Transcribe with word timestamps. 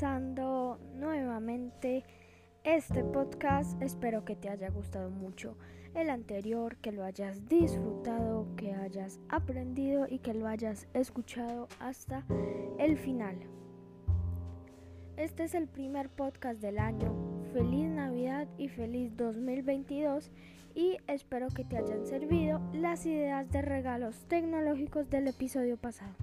comenzando 0.00 0.78
nuevamente 0.94 2.04
este 2.64 3.04
podcast. 3.04 3.80
Espero 3.82 4.24
que 4.24 4.34
te 4.34 4.48
haya 4.48 4.70
gustado 4.70 5.10
mucho 5.10 5.58
el 5.94 6.08
anterior, 6.08 6.76
que 6.76 6.90
lo 6.90 7.04
hayas 7.04 7.46
disfrutado, 7.48 8.46
que 8.56 8.72
hayas 8.72 9.20
aprendido 9.28 10.06
y 10.08 10.20
que 10.20 10.32
lo 10.32 10.46
hayas 10.46 10.88
escuchado 10.94 11.68
hasta 11.80 12.24
el 12.78 12.96
final. 12.96 13.36
Este 15.18 15.44
es 15.44 15.54
el 15.54 15.68
primer 15.68 16.08
podcast 16.08 16.62
del 16.62 16.78
año. 16.78 17.14
Feliz 17.52 17.90
Navidad 17.90 18.48
y 18.56 18.68
feliz 18.68 19.14
2022 19.18 20.30
y 20.74 20.96
espero 21.08 21.48
que 21.48 21.64
te 21.64 21.76
hayan 21.76 22.06
servido 22.06 22.58
las 22.72 23.04
ideas 23.04 23.50
de 23.50 23.60
regalos 23.60 24.24
tecnológicos 24.28 25.10
del 25.10 25.28
episodio 25.28 25.76
pasado. 25.76 26.14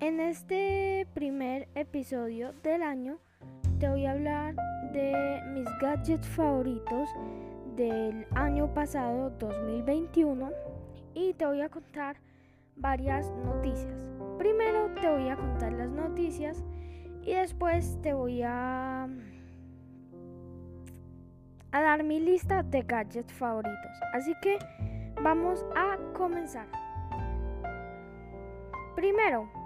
En 0.00 0.18
este 0.18 1.06
primer 1.12 1.68
episodio 1.74 2.54
del 2.62 2.82
año 2.82 3.18
te 3.78 3.86
voy 3.86 4.06
a 4.06 4.12
hablar 4.12 4.54
de 4.94 5.42
mis 5.52 5.68
gadgets 5.78 6.26
favoritos 6.26 7.10
del 7.76 8.26
año 8.34 8.72
pasado 8.72 9.28
2021 9.38 10.52
y 11.12 11.34
te 11.34 11.44
voy 11.44 11.60
a 11.60 11.68
contar 11.68 12.16
varias 12.76 13.30
noticias. 13.44 14.08
Primero 14.38 14.90
te 15.02 15.06
voy 15.06 15.28
a 15.28 15.36
contar 15.36 15.74
las 15.74 15.90
noticias 15.90 16.64
y 17.20 17.34
después 17.34 18.00
te 18.00 18.14
voy 18.14 18.40
a, 18.40 19.04
a 21.72 21.82
dar 21.82 22.04
mi 22.04 22.20
lista 22.20 22.62
de 22.62 22.80
gadgets 22.84 23.34
favoritos. 23.34 24.00
Así 24.14 24.32
que 24.40 24.58
vamos 25.22 25.62
a 25.76 25.98
comenzar. 26.14 26.68
Primero, 28.96 29.59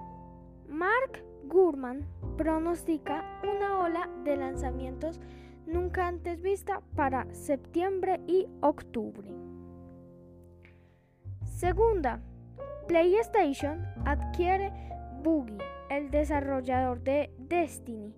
Mark 0.75 1.25
Gurman 1.45 2.05
pronostica 2.37 3.41
una 3.45 3.79
ola 3.79 4.11
de 4.25 4.37
lanzamientos 4.37 5.21
nunca 5.67 6.09
antes 6.09 6.43
vista 6.43 6.83
para 6.97 7.33
septiembre 7.33 8.21
y 8.27 8.49
octubre. 8.61 9.31
Segunda, 11.45 12.21
PlayStation 12.89 13.87
adquiere 14.05 14.73
Boogie, 15.23 15.59
el 15.91 16.11
desarrollador 16.11 17.05
de 17.05 17.33
Destiny. 17.39 18.13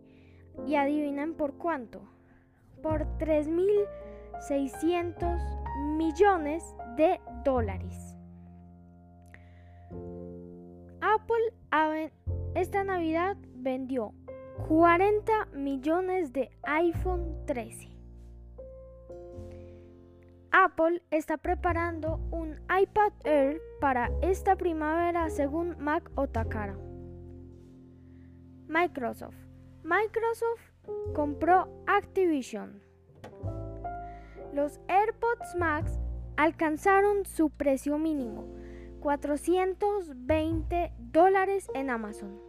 Y 0.66 0.76
adivinen 0.76 1.34
por 1.34 1.58
cuánto. 1.58 2.00
Por 2.82 3.04
3.600 3.18 5.98
millones 5.98 6.64
de 6.96 7.20
dólares. 7.44 8.16
Apple 11.02 11.52
esta 12.56 12.84
Navidad 12.84 13.36
vendió 13.54 14.14
40 14.66 15.48
millones 15.52 16.32
de 16.32 16.50
iPhone 16.62 17.44
13. 17.44 17.90
Apple 20.52 21.02
está 21.10 21.36
preparando 21.36 22.18
un 22.30 22.54
iPad 22.80 23.12
Air 23.24 23.60
para 23.78 24.10
esta 24.22 24.56
primavera 24.56 25.28
según 25.28 25.76
Mac 25.78 26.10
Otakara. 26.14 26.78
Microsoft. 28.68 29.36
Microsoft 29.82 30.62
compró 31.14 31.68
Activision. 31.86 32.80
Los 34.54 34.80
AirPods 34.88 35.54
Max 35.56 36.00
alcanzaron 36.38 37.26
su 37.26 37.50
precio 37.50 37.98
mínimo, 37.98 38.46
420 39.00 40.94
dólares 40.98 41.70
en 41.74 41.90
Amazon. 41.90 42.45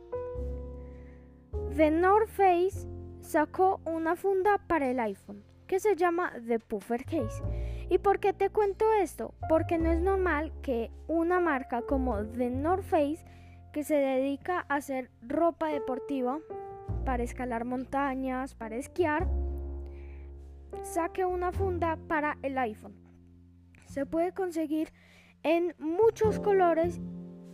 The 1.76 1.92
North 1.92 2.30
Face 2.30 2.88
sacó 3.22 3.82
una 3.86 4.16
funda 4.16 4.58
para 4.68 4.90
el 4.90 5.00
iPhone 5.00 5.44
que 5.68 5.80
se 5.80 5.96
llama 5.96 6.34
The 6.48 6.60
Puffer 6.60 7.04
Case. 7.04 7.44
¿Y 7.90 8.00
por 8.00 8.20
qué 8.20 8.34
te 8.34 8.50
cuento 8.50 8.86
esto? 9.02 9.34
Porque 9.50 9.78
no 9.78 9.92
es 9.92 10.00
normal 10.02 10.54
que 10.62 10.92
una 11.08 11.40
marca 11.40 11.82
como 11.82 12.26
The 12.26 12.50
North 12.50 12.86
Face, 12.86 13.20
que 13.74 13.84
se 13.84 13.96
dedica 13.96 14.66
a 14.70 14.76
hacer 14.76 15.12
ropa 15.22 15.68
deportiva 15.68 16.40
para 17.06 17.24
escalar 17.24 17.66
montañas, 17.66 18.56
para 18.56 18.78
esquiar, 18.78 19.28
saque 20.84 21.26
una 21.26 21.52
funda 21.52 21.98
para 22.08 22.38
el 22.42 22.58
iPhone. 22.58 22.96
Se 23.86 24.06
puede 24.06 24.34
conseguir 24.34 24.92
en 25.44 25.76
muchos 25.78 26.40
colores 26.40 27.00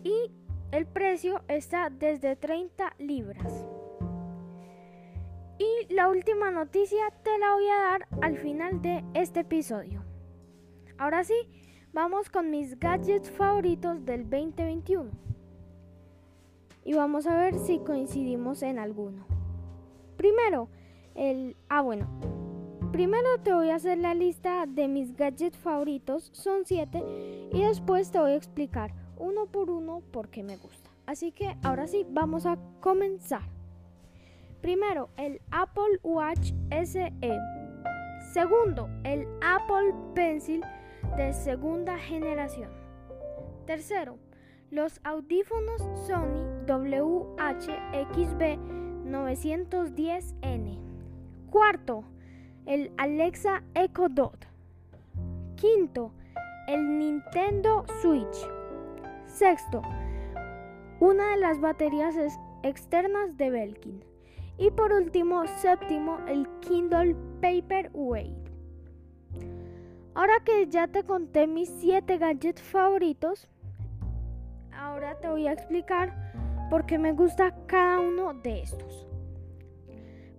y 0.03 0.31
el 0.72 0.85
precio 0.88 1.44
está 1.47 1.90
desde 1.90 2.35
30 2.35 2.94
libras. 2.97 3.66
Y 5.58 5.94
la 5.94 6.09
última 6.09 6.52
noticia 6.52 7.09
te 7.24 7.38
la 7.38 7.53
voy 7.53 7.68
a 7.68 7.75
dar 7.75 8.08
al 8.22 8.38
final 8.38 8.81
de 8.81 9.03
este 9.14 9.41
episodio. 9.41 10.03
Ahora 10.97 11.24
sí, 11.24 11.36
vamos 11.94 12.30
con 12.30 12.50
mis 12.50 12.80
gadgets 12.80 13.30
favoritos 13.30 14.03
del 14.06 14.30
2021. 14.30 15.12
Y 16.86 16.94
vamos 16.94 17.28
a 17.28 17.38
ver 17.38 17.58
si 17.59 17.80
coincidimos 17.80 18.64
en 18.64 18.80
alguno. 18.80 19.25
Primero, 20.18 20.69
el... 21.16 21.56
Ah, 21.70 21.81
bueno. 21.81 22.08
Primero 22.91 23.40
te 23.44 23.53
voy 23.53 23.70
a 23.70 23.75
hacer 23.75 23.97
la 23.97 24.14
lista 24.14 24.66
de 24.68 24.88
mis 24.88 25.16
gadgets 25.16 25.58
favoritos, 25.58 26.30
son 26.34 26.66
7, 26.66 27.50
y 27.52 27.64
después 27.64 28.12
te 28.12 28.20
voy 28.20 28.31
a 28.31 28.35
explicar 28.35 28.94
uno 29.18 29.47
por 29.47 29.72
uno 29.72 30.02
por 30.12 30.30
qué 30.30 30.44
me 30.44 30.58
gusta. 30.58 30.91
Así 31.06 31.31
que 31.31 31.56
ahora 31.64 31.88
sí, 31.88 32.06
vamos 32.08 32.46
a 32.46 32.58
comenzar. 32.81 33.41
Primero, 34.63 35.09
el 35.18 35.41
Apple 35.51 36.00
Watch 36.03 36.53
SE. 36.72 37.12
Segundo, 38.31 38.90
el 39.03 39.28
Apple 39.41 39.94
Pencil 40.16 40.63
de 41.18 41.34
segunda 41.34 41.97
generación. 41.97 42.69
Tercero, 43.66 44.18
los 44.72 45.02
audífonos 45.03 45.81
Sony 46.07 46.47
WHXB 46.66 48.57
910N. 49.06 50.79
Cuarto, 51.50 52.06
el 52.66 52.94
Alexa 52.96 53.63
Echo 53.75 54.07
Dot. 54.07 54.47
Quinto, 55.57 56.13
el 56.69 57.00
Nintendo 57.00 57.84
Switch. 58.02 58.50
Sexto, 59.25 59.81
una 61.02 61.31
de 61.31 61.38
las 61.38 61.59
baterías 61.59 62.16
externas 62.63 63.35
de 63.35 63.50
Belkin. 63.50 64.12
Y 64.58 64.72
por 64.72 64.94
último, 64.94 65.46
séptimo, 65.58 66.19
el 66.28 66.47
Kindle 66.62 67.16
Paperweight. 67.41 68.44
Ahora 70.16 70.40
que 70.46 70.68
ya 70.68 70.88
te 70.88 71.03
conté 71.03 71.47
mis 71.47 71.69
7 71.69 72.18
gadgets 72.19 72.62
favoritos, 72.62 73.50
ahora 74.72 75.18
te 75.19 75.28
voy 75.28 75.47
a 75.47 75.53
explicar 75.53 76.14
por 76.69 76.86
qué 76.86 77.00
me 77.00 77.14
gusta 77.14 77.56
cada 77.66 78.00
uno 78.00 78.34
de 78.36 78.62
estos. 78.62 79.08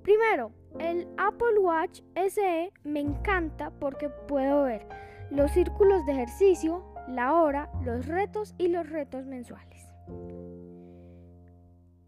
Primero, 0.03 0.53
el 0.79 1.09
Apple 1.17 1.59
Watch 1.61 2.03
SE 2.15 2.73
me 2.85 3.01
encanta 3.01 3.71
porque 3.81 4.09
puedo 4.09 4.65
ver 4.65 4.87
los 5.31 5.51
círculos 5.51 6.05
de 6.07 6.13
ejercicio, 6.13 6.85
la 7.09 7.35
hora, 7.35 7.71
los 7.85 8.07
retos 8.07 8.55
y 8.59 8.69
los 8.69 8.89
retos 8.89 9.27
mensuales. 9.27 9.89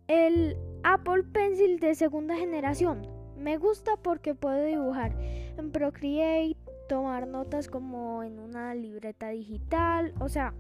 El 0.09 0.57
Apple 0.83 1.25
Pencil 1.25 1.79
de 1.81 1.95
segunda 1.95 2.37
generación. 2.37 3.07
Me 3.37 3.59
gusta 3.59 3.97
porque 3.97 4.35
puedo 4.35 4.65
dibujar 4.65 5.17
en 5.19 5.71
Procreate, 5.73 6.57
tomar 6.89 7.27
notas 7.27 7.69
como 7.69 8.23
en 8.23 8.39
una 8.39 8.75
libreta 8.75 9.29
digital, 9.31 10.15
o 10.21 10.29
sea, 10.29 10.55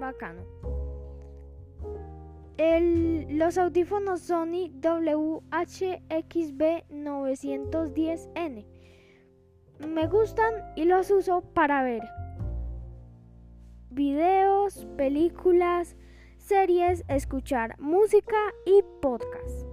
bacano. 0.00 0.42
los 3.28 3.58
audífonos 3.58 4.20
Sony 4.20 4.70
WHXB 4.80 5.42
910N 6.90 8.66
me 9.80 10.06
gustan 10.06 10.54
y 10.74 10.84
los 10.84 11.10
uso 11.10 11.42
para 11.42 11.82
ver 11.82 12.02
videos, 13.90 14.86
películas, 14.96 15.96
series, 16.46 17.04
escuchar 17.08 17.74
música 17.80 18.36
y 18.64 18.84
podcast. 19.02 19.66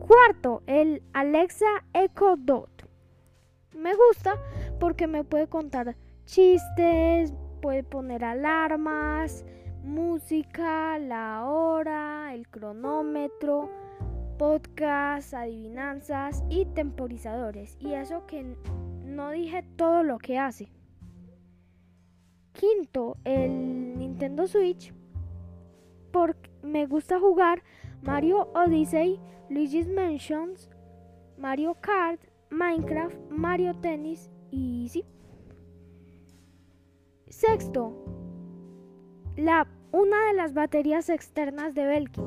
Cuarto, 0.00 0.64
el 0.66 1.04
Alexa 1.12 1.84
Echo 1.94 2.34
Dot. 2.36 2.88
Me 3.76 3.92
gusta 3.94 4.34
porque 4.80 5.06
me 5.06 5.22
puede 5.22 5.46
contar 5.46 5.94
chistes, 6.24 7.32
puede 7.62 7.84
poner 7.84 8.24
alarmas, 8.24 9.44
música, 9.84 10.98
la 10.98 11.44
hora, 11.44 12.34
el 12.34 12.48
cronómetro, 12.48 13.70
podcast, 14.36 15.32
adivinanzas 15.32 16.42
y 16.50 16.64
temporizadores. 16.66 17.76
Y 17.78 17.92
eso 17.92 18.26
que 18.26 18.56
no 19.04 19.30
dije 19.30 19.64
todo 19.76 20.02
lo 20.02 20.18
que 20.18 20.40
hace. 20.40 20.72
Quinto, 22.52 23.16
el 23.22 23.79
Nintendo 24.20 24.46
Switch. 24.46 24.92
Porque 26.12 26.50
me 26.62 26.84
gusta 26.86 27.18
jugar 27.18 27.62
Mario 28.02 28.50
Odyssey, 28.54 29.18
Luigi's 29.48 29.88
Mansions, 29.88 30.68
Mario 31.38 31.74
Kart, 31.80 32.20
Minecraft, 32.50 33.16
Mario 33.30 33.74
Tennis 33.76 34.30
y 34.50 34.88
sí. 34.90 35.06
Sexto, 37.28 37.94
la, 39.36 39.66
una 39.90 40.26
de 40.26 40.34
las 40.34 40.52
baterías 40.52 41.08
externas 41.08 41.74
de 41.74 41.86
Belkin. 41.86 42.26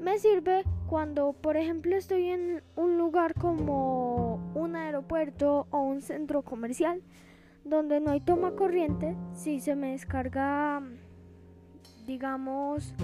Me 0.00 0.18
sirve 0.18 0.64
cuando, 0.88 1.34
por 1.34 1.56
ejemplo, 1.56 1.94
estoy 1.94 2.30
en 2.30 2.64
un 2.74 2.98
lugar 2.98 3.34
como 3.34 4.40
un 4.56 4.74
aeropuerto 4.74 5.68
o 5.70 5.82
un 5.82 6.00
centro 6.00 6.42
comercial 6.42 7.00
donde 7.64 8.00
no 8.00 8.10
hay 8.10 8.20
toma 8.20 8.52
corriente. 8.52 9.16
Si 9.32 9.60
se 9.60 9.76
me 9.76 9.92
descarga, 9.92 10.82
digamos, 12.06 12.94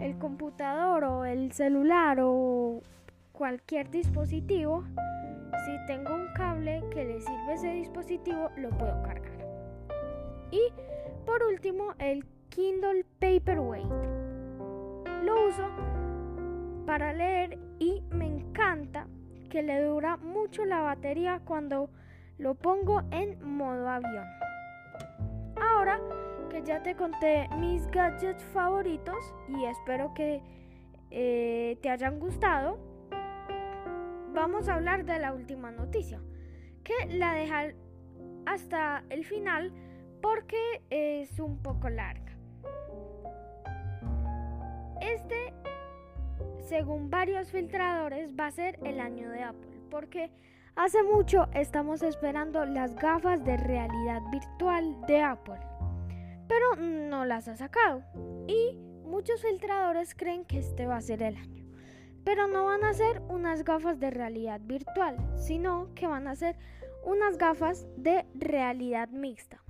el 0.00 0.18
computador 0.18 1.04
o 1.04 1.24
el 1.24 1.52
celular 1.52 2.18
o 2.20 2.80
cualquier 3.32 3.90
dispositivo, 3.90 4.84
si 5.64 5.86
tengo 5.86 6.14
un 6.14 6.26
cable 6.34 6.82
que 6.90 7.04
le 7.04 7.20
sirve 7.20 7.54
ese 7.54 7.72
dispositivo, 7.72 8.50
lo 8.56 8.70
puedo 8.70 9.02
cargar. 9.02 9.32
Y 10.50 10.60
por 11.24 11.42
último, 11.44 11.94
el 11.98 12.24
Kindle 12.48 13.04
Paperweight. 13.18 13.86
Lo 15.22 15.48
uso 15.48 15.68
para 16.84 17.12
leer 17.12 17.58
y 17.78 18.02
me 18.10 18.26
encanta 18.26 19.06
que 19.48 19.62
le 19.62 19.82
dura 19.82 20.16
mucho 20.16 20.64
la 20.64 20.80
batería 20.80 21.40
cuando 21.44 21.90
lo 22.38 22.54
pongo 22.54 23.02
en 23.10 23.38
modo 23.56 23.88
avión. 23.88 24.26
Ahora 25.60 26.00
que 26.50 26.62
ya 26.62 26.82
te 26.82 26.94
conté 26.94 27.48
mis 27.58 27.86
gadgets 27.90 28.44
favoritos 28.44 29.34
y 29.48 29.64
espero 29.64 30.12
que 30.14 30.42
eh, 31.10 31.78
te 31.82 31.90
hayan 31.90 32.18
gustado, 32.18 32.78
vamos 34.32 34.68
a 34.68 34.74
hablar 34.74 35.04
de 35.04 35.18
la 35.18 35.32
última 35.32 35.70
noticia, 35.70 36.20
que 36.84 36.94
la 37.08 37.34
dejar 37.34 37.74
hasta 38.46 39.04
el 39.10 39.24
final 39.24 39.72
porque 40.20 40.82
es 40.90 41.38
un 41.38 41.58
poco 41.62 41.88
larga. 41.88 42.32
Este, 45.00 45.52
según 46.60 47.10
varios 47.10 47.50
filtradores, 47.50 48.34
va 48.38 48.46
a 48.46 48.50
ser 48.52 48.78
el 48.84 49.00
año 49.00 49.30
de 49.30 49.42
Apple, 49.42 49.80
porque 49.90 50.30
hace 50.76 51.02
mucho 51.02 51.48
estamos 51.54 52.02
esperando 52.02 52.64
las 52.64 52.94
gafas 52.96 53.44
de 53.44 53.56
realidad 53.56 54.22
virtual 54.30 55.00
de 55.06 55.20
Apple, 55.20 55.60
pero 56.48 56.76
no 56.76 57.24
las 57.24 57.48
ha 57.48 57.56
sacado. 57.56 58.02
Y 58.46 58.78
muchos 59.04 59.42
filtradores 59.42 60.14
creen 60.14 60.44
que 60.44 60.58
este 60.58 60.86
va 60.86 60.96
a 60.96 61.02
ser 61.02 61.22
el 61.22 61.36
año. 61.36 61.64
Pero 62.24 62.46
no 62.46 62.66
van 62.66 62.84
a 62.84 62.94
ser 62.94 63.20
unas 63.28 63.64
gafas 63.64 63.98
de 63.98 64.10
realidad 64.10 64.60
virtual, 64.62 65.16
sino 65.36 65.92
que 65.94 66.06
van 66.06 66.28
a 66.28 66.36
ser 66.36 66.56
unas 67.04 67.36
gafas 67.36 67.86
de 67.96 68.26
realidad 68.34 69.08
mixta. 69.08 69.62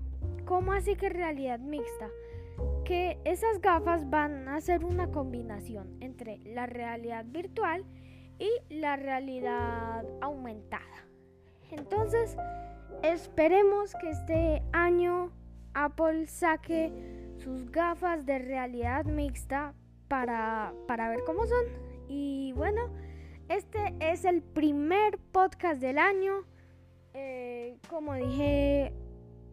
¿Cómo 0.45 0.73
así 0.73 0.97
que 0.97 1.09
realidad 1.09 1.61
mixta? 1.61 2.09
Que 2.85 3.19
esas 3.25 3.61
gafas 3.61 4.09
van 4.11 4.49
a 4.49 4.61
ser 4.61 4.85
una 4.85 5.11
combinación 5.11 5.97
entre 6.01 6.39
la 6.41 6.67
realidad 6.67 7.25
virtual 7.27 7.85
y 8.43 8.75
la 8.75 8.97
realidad 8.97 10.05
aumentada. 10.21 11.07
Entonces, 11.71 12.37
esperemos 13.03 13.95
que 13.95 14.11
este 14.11 14.63
año 14.73 15.31
Apple 15.75 16.27
saque 16.27 16.93
sus 17.37 17.71
gafas 17.71 18.27
de 18.27 18.41
realidad 18.41 19.05
mixta 19.05 19.75
para, 20.09 20.75
para 20.89 21.09
ver 21.09 21.21
cómo 21.25 21.47
son. 21.47 21.65
Y 22.09 22.53
bueno, 22.57 22.91
este 23.49 23.95
es 24.01 24.25
el 24.25 24.43
primer 24.43 25.19
podcast 25.19 25.81
del 25.81 25.99
año. 25.99 26.45
Eh, 27.15 27.77
como 27.89 28.15
dije 28.15 28.93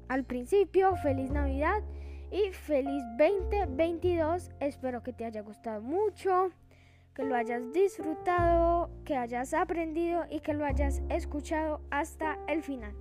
al 0.07 0.23
principio, 0.23 0.95
feliz 0.95 1.29
Navidad 1.29 1.83
y 2.31 2.51
feliz 2.53 3.03
2022. 3.19 4.49
Espero 4.59 5.03
que 5.03 5.13
te 5.13 5.25
haya 5.25 5.41
gustado 5.41 5.81
mucho, 5.81 6.51
que 7.13 7.23
lo 7.23 7.35
hayas 7.35 7.73
disfrutado, 7.73 8.89
que 9.05 9.15
hayas 9.15 9.53
aprendido 9.53 10.25
y 10.29 10.39
que 10.39 10.53
lo 10.53 10.65
hayas 10.65 11.01
escuchado 11.09 11.81
hasta 11.91 12.37
el 12.47 12.63
final. 12.63 12.93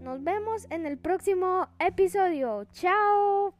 Nos 0.00 0.22
vemos 0.22 0.66
en 0.70 0.86
el 0.86 0.96
próximo 0.96 1.68
episodio. 1.78 2.64
Chao. 2.72 3.57